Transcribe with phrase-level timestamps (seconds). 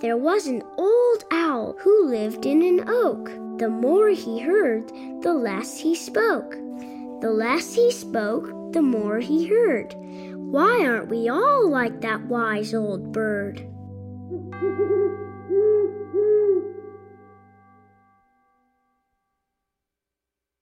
[0.00, 3.32] There was an old owl who lived in an oak.
[3.58, 4.92] The more he heard,
[5.22, 6.52] the less he spoke.
[7.20, 9.96] The less he spoke, the more he heard.
[10.36, 13.66] Why aren't we all like that wise old bird?